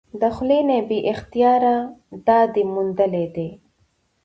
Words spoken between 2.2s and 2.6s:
داد